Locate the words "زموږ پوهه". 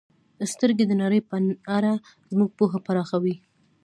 2.31-2.79